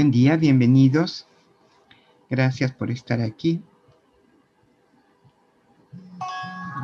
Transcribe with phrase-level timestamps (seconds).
[0.00, 1.26] Buen día, bienvenidos.
[2.30, 3.62] Gracias por estar aquí.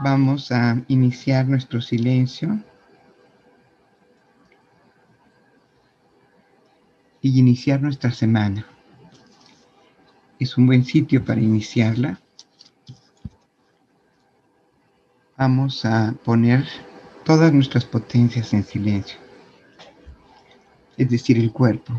[0.05, 2.63] Vamos a iniciar nuestro silencio.
[7.23, 8.67] Y iniciar nuestra semana.
[10.39, 12.21] Es un buen sitio para iniciarla.
[15.39, 16.67] Vamos a poner
[17.25, 19.19] todas nuestras potencias en silencio.
[20.99, 21.95] Es decir, el cuerpo,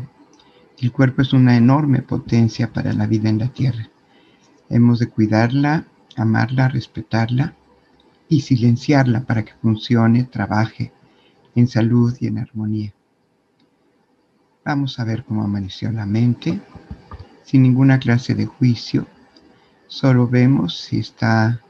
[0.80, 3.88] el cuerpo es una enorme potencia para la vida en la tierra.
[4.68, 7.54] Hemos de cuidarla, amarla, respetarla
[8.28, 10.92] y silenciarla para que funcione, trabaje
[11.54, 12.92] en salud y en armonía.
[14.64, 16.60] Vamos a ver cómo amaneció la mente,
[17.42, 19.06] sin ninguna clase de juicio.
[19.86, 21.60] Solo vemos si está,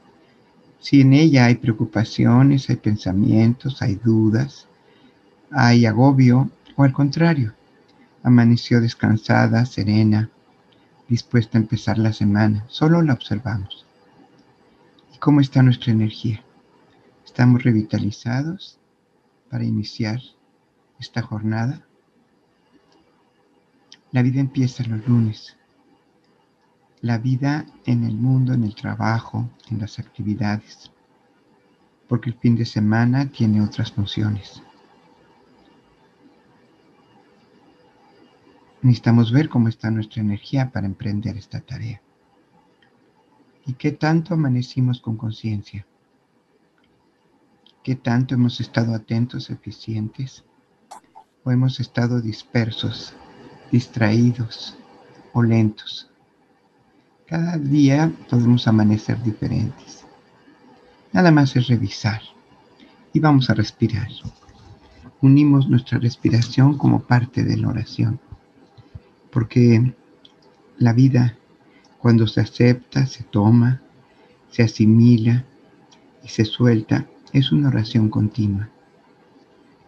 [0.80, 4.66] si en ella hay preocupaciones, hay pensamientos, hay dudas,
[5.50, 7.54] hay agobio o al contrario,
[8.22, 10.30] Amaneció descansada, serena,
[11.08, 12.64] dispuesta a empezar la semana.
[12.68, 13.86] Solo la observamos.
[15.14, 16.42] ¿Y cómo está nuestra energía?
[17.24, 18.78] ¿Estamos revitalizados
[19.50, 20.20] para iniciar
[20.98, 21.82] esta jornada?
[24.10, 25.56] La vida empieza los lunes.
[27.00, 30.90] La vida en el mundo, en el trabajo, en las actividades.
[32.08, 34.62] Porque el fin de semana tiene otras funciones.
[38.80, 42.00] Necesitamos ver cómo está nuestra energía para emprender esta tarea.
[43.66, 45.84] ¿Y qué tanto amanecimos con conciencia?
[47.82, 50.44] ¿Qué tanto hemos estado atentos, eficientes?
[51.42, 53.14] ¿O hemos estado dispersos,
[53.72, 54.76] distraídos
[55.32, 56.08] o lentos?
[57.26, 60.04] Cada día podemos amanecer diferentes.
[61.12, 62.22] Nada más es revisar
[63.12, 64.08] y vamos a respirar.
[65.20, 68.20] Unimos nuestra respiración como parte de la oración
[69.38, 69.94] porque
[70.78, 71.38] la vida
[72.00, 73.80] cuando se acepta, se toma,
[74.50, 75.44] se asimila
[76.24, 78.68] y se suelta, es una oración continua.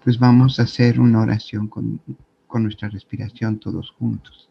[0.04, 2.00] Pues vamos a hacer una oración con,
[2.46, 4.48] con nuestra respiración todos juntos.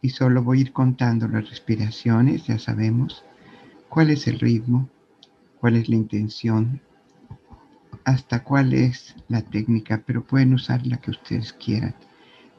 [0.00, 3.24] Y solo voy a ir contando las respiraciones, ya sabemos
[3.88, 4.88] cuál es el ritmo,
[5.58, 6.80] cuál es la intención,
[8.04, 11.96] hasta cuál es la técnica, pero pueden usar la que ustedes quieran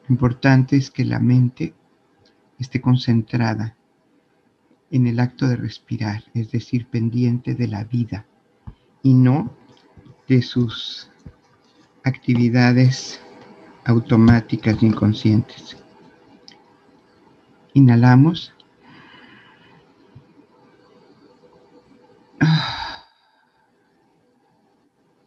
[0.09, 1.73] importante es que la mente
[2.57, 3.75] esté concentrada
[4.91, 8.25] en el acto de respirar, es decir, pendiente de la vida
[9.03, 9.53] y no
[10.27, 11.09] de sus
[12.03, 13.21] actividades
[13.85, 15.77] automáticas e inconscientes.
[17.73, 18.53] Inhalamos.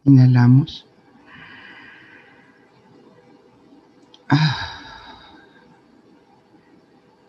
[0.05, 0.87] Inhalamos.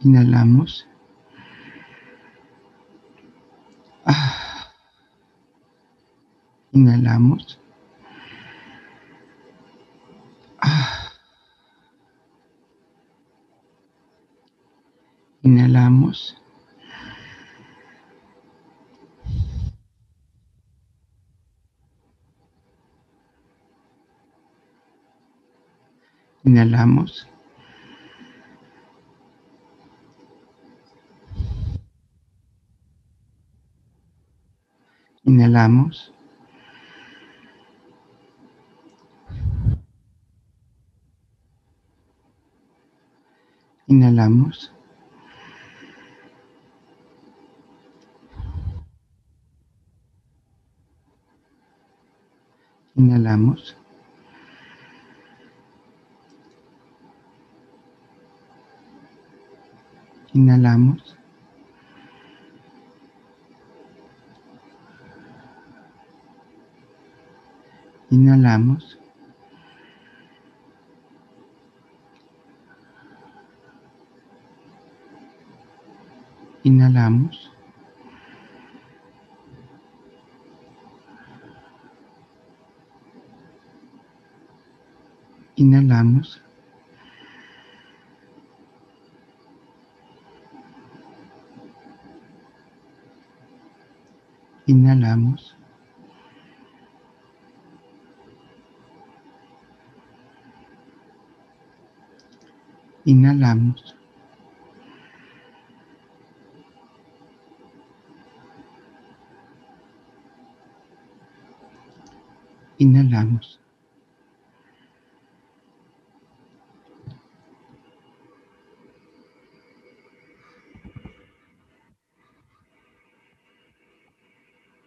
[0.03, 0.85] Inhalamos.
[4.05, 4.67] Ah.
[6.73, 7.57] Inhalamos.
[10.61, 11.09] Ah.
[15.41, 16.35] Inhalamos.
[26.43, 27.32] Inhalamos.
[35.25, 36.11] Inhalamos.
[43.87, 44.71] Inhalamos.
[52.95, 53.75] Inhalamos.
[60.33, 61.22] Inhalamos.
[68.13, 68.99] Inhalamos.
[76.63, 77.49] Inhalamos.
[85.55, 86.39] Inhalamos.
[94.67, 95.62] Inhalamos.
[103.05, 103.95] Inhalamos.
[112.77, 113.59] Inhalamos.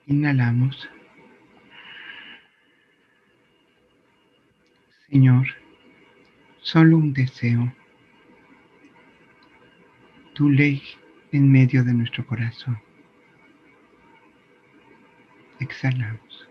[0.06, 0.88] Inhalamos.
[5.10, 5.46] Señor,
[6.60, 7.72] solo un deseo.
[10.36, 10.82] Tu ley
[11.32, 12.78] en medio de nuestro corazón.
[15.60, 16.46] Exhalamos.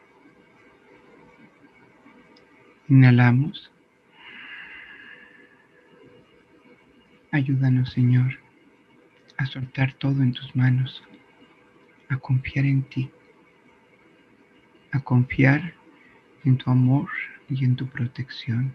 [2.90, 3.72] Inhalamos.
[7.30, 8.40] Ayúdanos, Señor,
[9.38, 11.04] a soltar todo en tus manos,
[12.10, 13.12] a confiar en ti,
[14.94, 15.76] a confiar
[16.44, 17.08] en tu amor
[17.50, 18.74] y en tu protección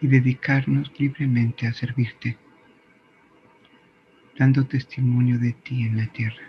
[0.00, 2.36] y dedicarnos libremente a servirte,
[4.38, 6.42] dando testimonio de ti en la tierra.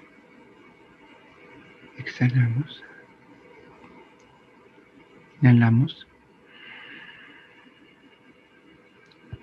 [1.97, 2.83] Exhalamos.
[5.41, 6.07] Inhalamos.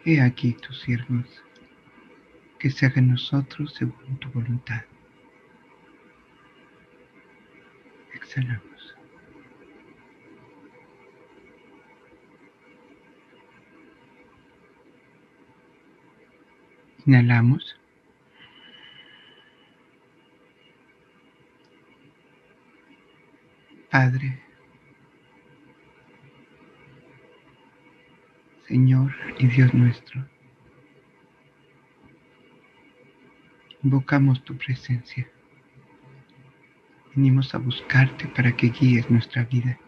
[0.04, 1.44] He aquí tus siervos,
[2.58, 4.82] que se hagan nosotros según tu voluntad.
[8.12, 8.96] Exhalamos.
[17.06, 17.81] Inhalamos.
[23.92, 24.38] Padre,
[28.66, 30.26] Señor y Dios nuestro,
[33.82, 35.30] invocamos tu presencia.
[37.14, 39.78] Venimos a buscarte para que guíes nuestra vida.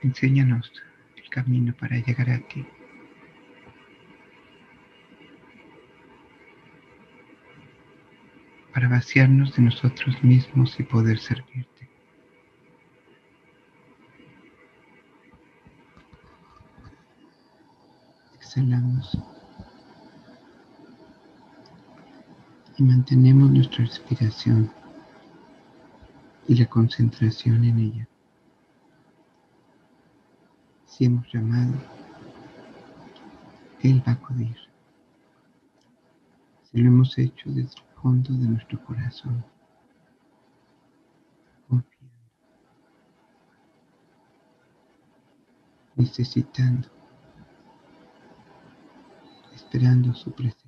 [0.00, 0.72] Enséñanos
[1.16, 2.66] el camino para llegar a ti.
[8.72, 11.90] Para vaciarnos de nosotros mismos y poder servirte.
[18.36, 19.18] Exhalamos.
[22.78, 24.72] Y mantenemos nuestra respiración
[26.48, 28.08] y la concentración en ella.
[30.86, 31.74] Si hemos llamado,
[33.82, 34.56] Él va a acudir.
[36.64, 39.44] Si lo hemos hecho desde fondo de nuestro corazón,
[41.68, 42.14] confiando,
[45.94, 46.88] necesitando,
[49.54, 50.61] esperando su presencia.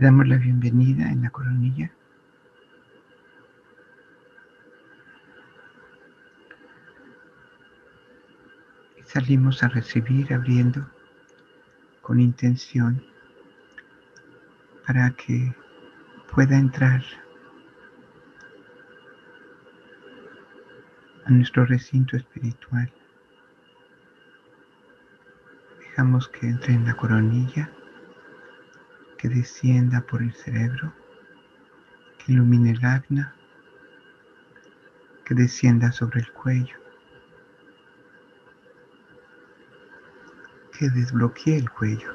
[0.00, 1.92] Le damos la bienvenida en la coronilla.
[8.98, 10.90] Y salimos a recibir abriendo
[12.00, 13.04] con intención
[14.86, 15.54] para que
[16.34, 17.04] pueda entrar
[21.26, 22.90] a nuestro recinto espiritual.
[25.78, 27.70] Dejamos que entre en la coronilla
[29.20, 30.94] que descienda por el cerebro,
[32.18, 33.34] que ilumine el agna,
[35.26, 36.78] que descienda sobre el cuello,
[40.78, 42.14] que desbloquee el cuello.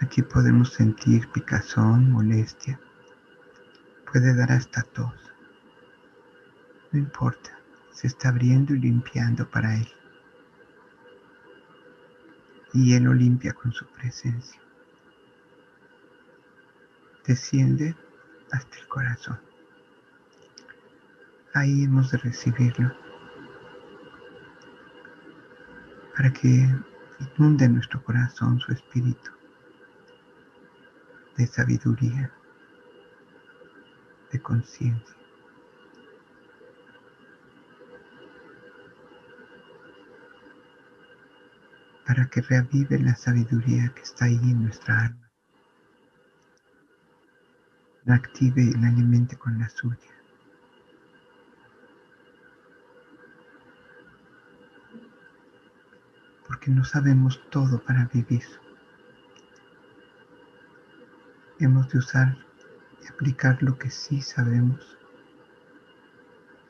[0.00, 2.78] Aquí podemos sentir picazón, molestia,
[4.12, 5.12] puede dar hasta tos.
[6.92, 7.58] No importa,
[7.90, 9.88] se está abriendo y limpiando para él.
[12.74, 14.60] y Él lo limpia con su presencia.
[17.28, 17.94] Desciende
[18.50, 19.38] hasta el corazón.
[21.52, 22.90] Ahí hemos de recibirlo
[26.16, 26.74] para que
[27.36, 29.30] inunde nuestro corazón su espíritu
[31.36, 32.32] de sabiduría,
[34.32, 35.14] de conciencia.
[42.06, 45.27] para que reavive la sabiduría que está ahí en nuestra alma,
[48.08, 49.98] la active y la alimente con la suya.
[56.46, 58.44] Porque no sabemos todo para vivir.
[61.60, 62.38] Hemos de usar
[63.02, 64.96] y aplicar lo que sí sabemos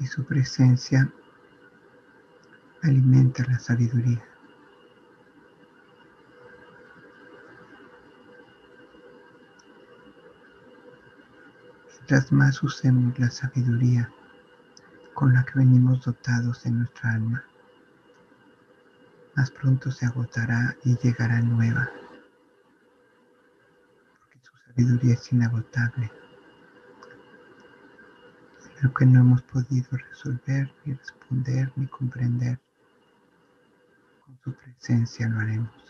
[0.00, 1.12] y su presencia
[2.83, 4.25] alimenta la sabiduría.
[12.11, 14.11] Mientras más usemos la sabiduría
[15.12, 17.45] con la que venimos dotados en nuestra alma,
[19.37, 21.91] más pronto se agotará y llegará nueva,
[24.21, 26.11] porque su sabiduría es inagotable.
[28.81, 32.59] Lo que no hemos podido resolver, ni responder, ni comprender,
[34.25, 35.88] con su presencia lo haremos.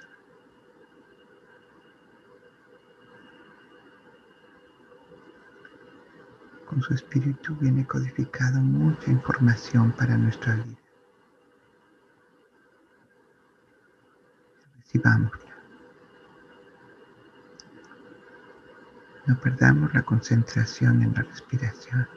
[6.80, 10.78] Su espíritu viene codificada mucha información para nuestra vida.
[14.76, 15.54] Recibámosla.
[19.26, 22.08] No perdamos la concentración en la respiración.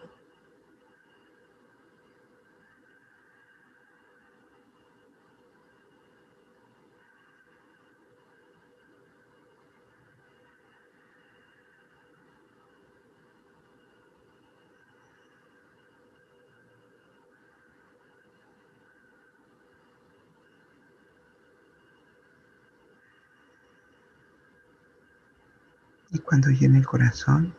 [26.13, 27.55] Y cuando llena el corazón,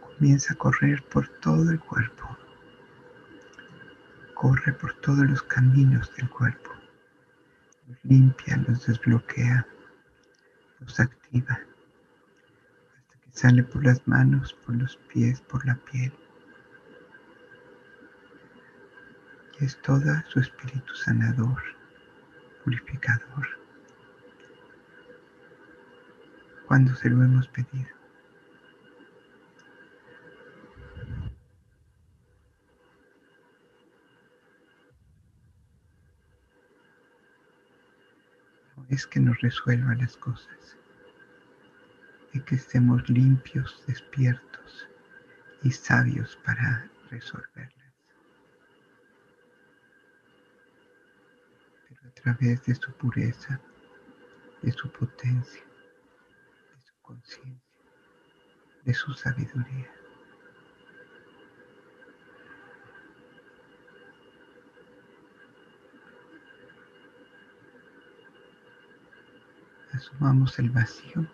[0.00, 2.38] comienza a correr por todo el cuerpo.
[4.34, 6.70] Corre por todos los caminos del cuerpo.
[7.88, 9.66] Los limpia, los desbloquea,
[10.78, 11.58] los activa.
[12.96, 16.12] Hasta que sale por las manos, por los pies, por la piel.
[19.58, 21.60] Y es toda su espíritu sanador,
[22.62, 23.65] purificador
[26.66, 27.88] cuando se lo hemos pedido.
[38.76, 40.76] No es que nos resuelva las cosas,
[42.32, 44.88] es que estemos limpios, despiertos
[45.62, 47.94] y sabios para resolverlas.
[51.88, 53.60] Pero a través de su pureza,
[54.62, 55.65] de su potencia
[57.06, 57.62] conciencia,
[58.84, 59.90] de su sabiduría.
[69.92, 71.26] Asumamos el vacío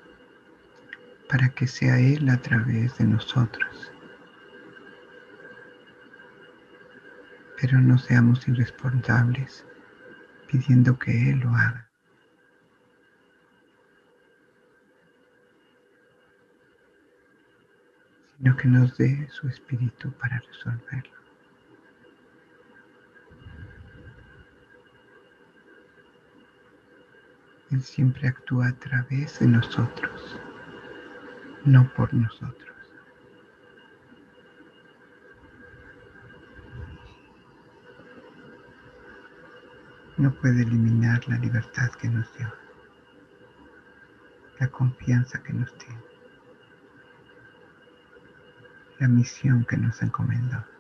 [1.29, 3.93] para que sea Él a través de nosotros.
[7.61, 9.64] Pero no seamos irresponsables
[10.49, 11.92] pidiendo que Él lo haga.
[18.43, 21.13] Sino que nos dé su espíritu para resolverlo.
[27.71, 30.41] Él siempre actúa a través de nosotros,
[31.65, 32.77] no por nosotros.
[40.17, 42.53] No puede eliminar la libertad que nos dio,
[44.59, 46.12] la confianza que nos tiene
[48.99, 50.72] la misión que nos encomendó.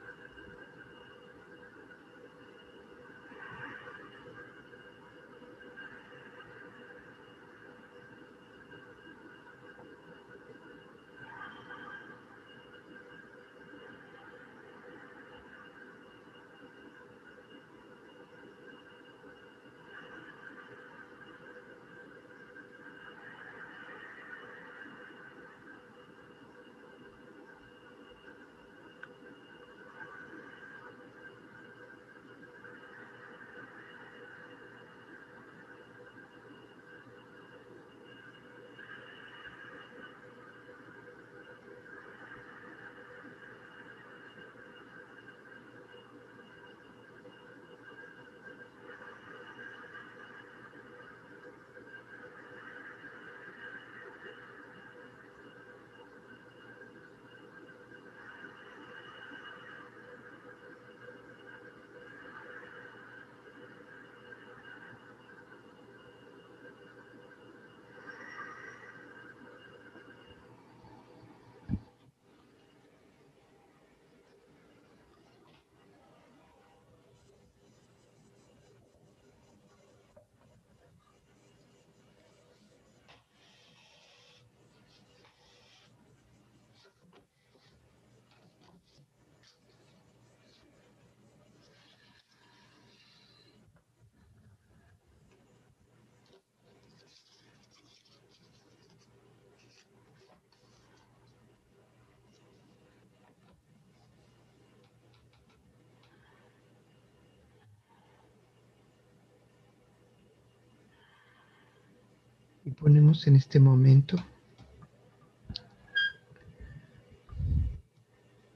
[112.82, 114.16] Ponemos en este momento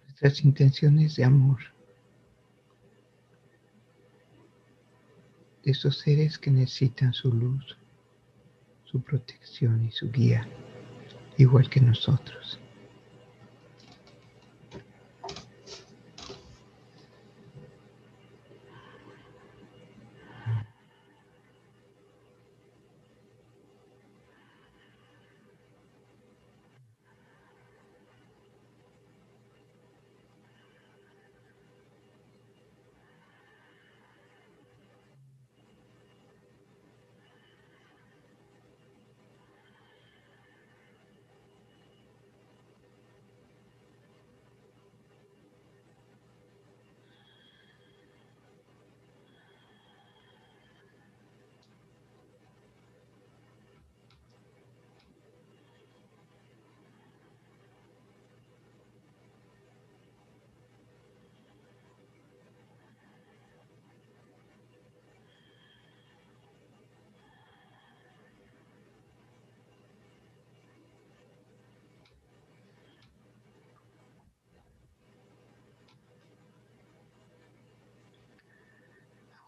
[0.03, 1.61] nuestras intenciones de amor.
[5.63, 7.79] De esos seres que necesitan su luz,
[8.85, 10.49] su protección y su guía,
[11.37, 12.59] igual que nosotros.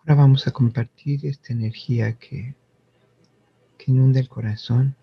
[0.08, 2.54] Ahora vamos a compartir esta energía que,
[3.76, 4.96] que inunda el corazón,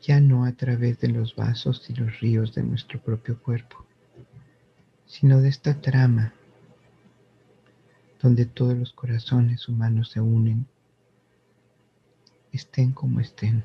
[0.00, 3.84] ya no a través de los vasos y los ríos de nuestro propio cuerpo,
[5.04, 6.32] sino de esta trama
[8.22, 10.68] donde todos los corazones humanos se unen,
[12.52, 13.64] estén como estén.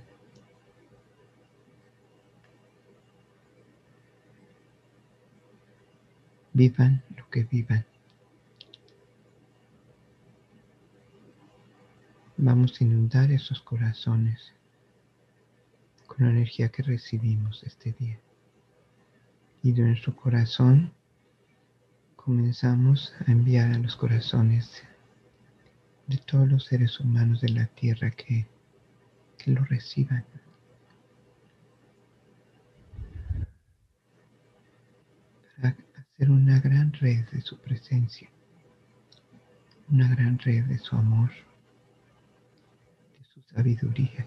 [6.53, 7.90] Vivan lo que vivan.
[12.43, 14.51] Vamos a inundar esos corazones
[16.07, 18.19] con la energía que recibimos este día.
[19.61, 20.91] Y de nuestro corazón
[22.15, 24.81] comenzamos a enviar a los corazones
[26.07, 28.47] de todos los seres humanos de la tierra que,
[29.37, 30.25] que lo reciban.
[35.57, 38.31] Para hacer una gran red de su presencia,
[39.89, 41.29] una gran red de su amor
[43.53, 44.25] sabiduría.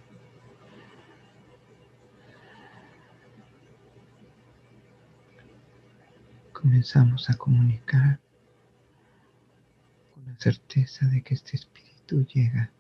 [6.53, 8.19] Comenzamos a comunicar
[10.15, 12.71] con la certeza de que este espíritu llega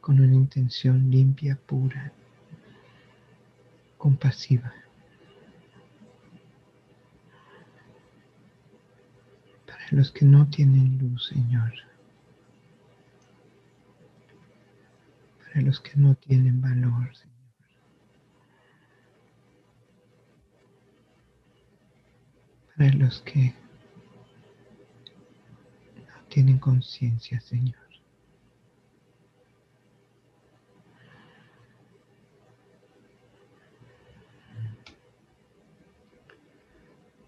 [0.00, 2.12] con una intención limpia, pura,
[3.98, 4.74] compasiva.
[9.66, 11.91] Para los que no tienen luz, Señor.
[15.52, 17.32] Para los que no tienen valor, Señor.
[22.74, 23.54] Para los que
[25.94, 27.76] no tienen conciencia, Señor.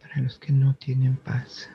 [0.00, 1.68] Para los que no tienen paz.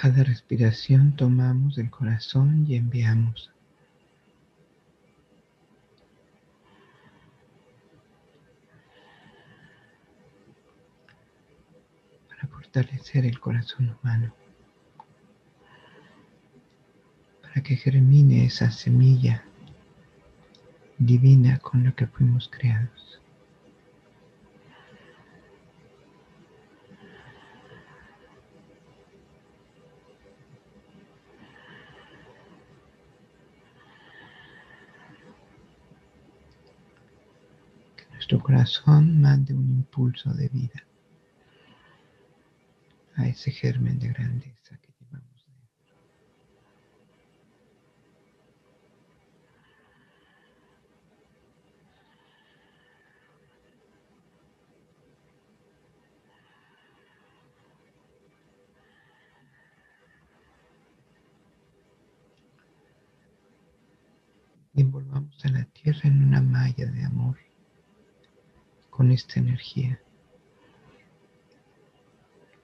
[0.00, 3.52] Cada respiración tomamos del corazón y enviamos.
[12.30, 14.34] Para fortalecer el corazón humano.
[17.42, 19.44] Para que germine esa semilla
[20.96, 23.20] divina con la que fuimos creados.
[38.30, 40.84] Nuestro corazón mande un impulso de vida
[43.16, 44.92] a ese germen de grandeza que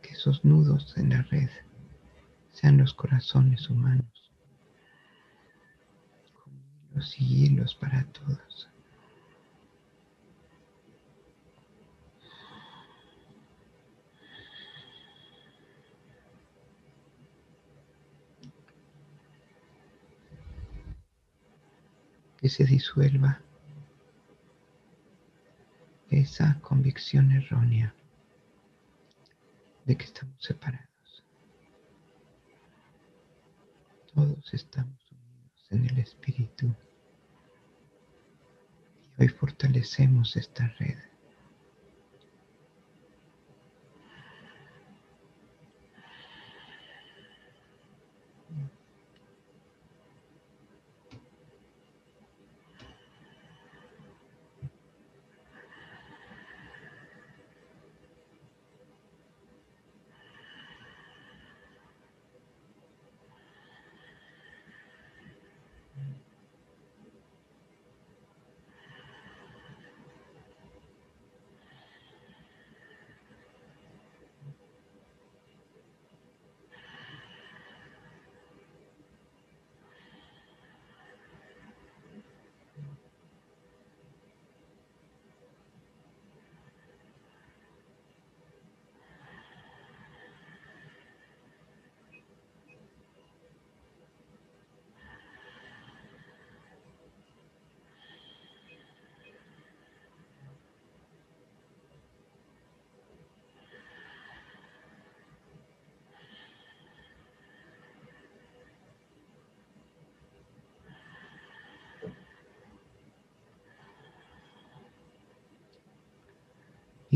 [0.03, 1.51] que esos nudos en la red
[2.53, 4.33] sean los corazones humanos,
[6.33, 6.55] con
[6.91, 8.69] hilos y hilos para todos.
[22.39, 23.41] que se disuelva
[26.27, 27.95] esa convicción errónea
[29.85, 31.25] de que estamos separados.
[34.13, 36.75] Todos estamos unidos en el Espíritu
[39.17, 40.99] y hoy fortalecemos esta red.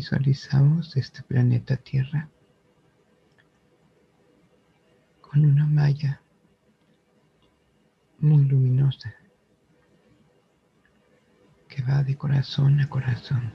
[0.01, 2.27] Visualizamos este planeta Tierra
[5.21, 6.23] con una malla
[8.19, 9.15] muy luminosa
[11.69, 13.53] que va de corazón a corazón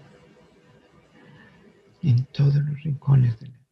[2.04, 3.65] en todos los rincones de la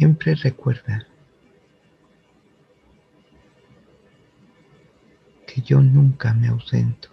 [0.00, 1.06] Siempre recuerda
[5.46, 7.10] que yo nunca me ausento.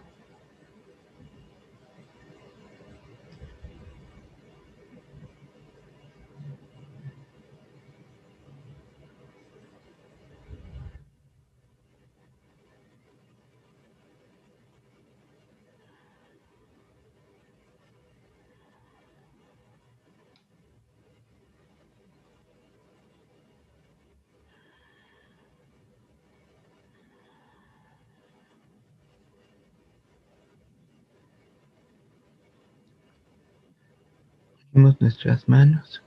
[34.77, 36.03] Unimos nuestras manos,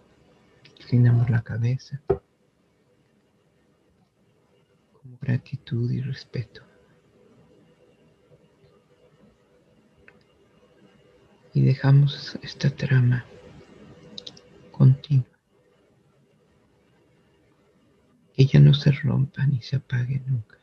[0.79, 2.23] inclinamos la cabeza con
[5.21, 6.63] gratitud y respeto.
[11.53, 13.25] Y dejamos esta trama
[14.71, 15.27] continua.
[18.35, 20.59] Que ella no se rompa ni se apague nunca.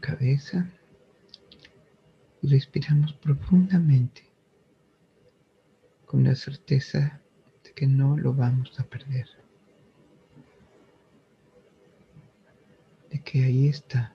[0.00, 0.70] Cabeza
[2.42, 4.22] y respiramos profundamente
[6.06, 7.20] con la certeza
[7.64, 9.26] de que no lo vamos a perder.
[13.10, 14.14] De que ahí está.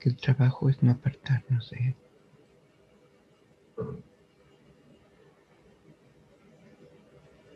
[0.00, 1.96] Que el trabajo es no apartarnos de él.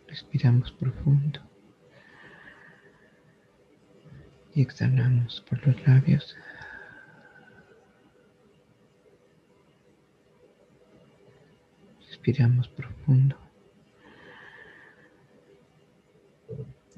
[0.09, 1.48] Respiramos profundo.
[4.55, 6.37] Y exhalamos por los labios.
[12.09, 13.37] Respiramos profundo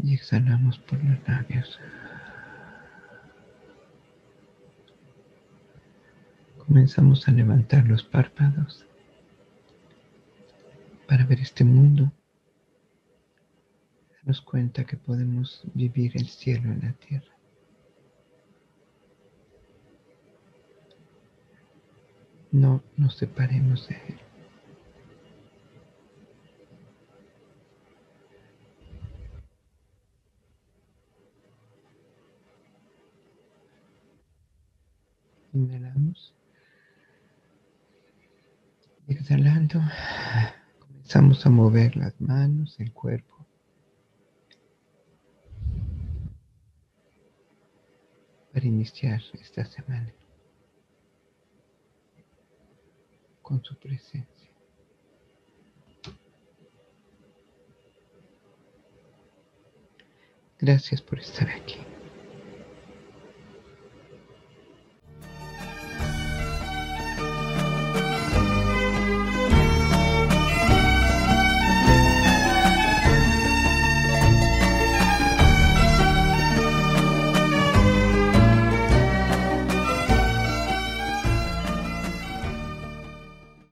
[0.03, 1.79] y exhalamos por los labios.
[6.59, 8.87] Comenzamos a levantar los párpados
[11.09, 12.13] para ver este mundo.
[14.23, 17.40] Nos cuenta que podemos vivir el cielo en la tierra.
[22.53, 24.21] No nos separemos de Él.
[35.53, 36.35] Inhalamos.
[39.09, 39.81] Exhalando,
[40.79, 43.45] comenzamos a mover las manos, el cuerpo.
[48.53, 50.13] Para iniciar esta semana.
[53.51, 54.55] Con su presencia.
[60.57, 61.90] Gracias por estar aquí.